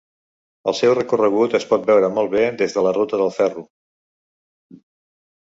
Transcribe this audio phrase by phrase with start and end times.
[0.69, 3.65] El seu recorregut es pot veure molt bé des de la ruta del ferro.